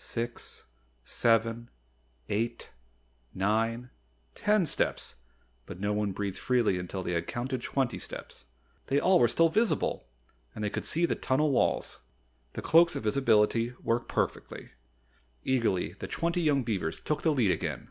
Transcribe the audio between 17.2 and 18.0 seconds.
the lead again.